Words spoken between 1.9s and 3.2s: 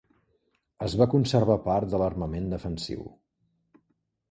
de l'armament defensiu.